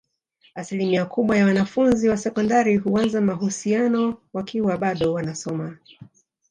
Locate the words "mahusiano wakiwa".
3.21-4.77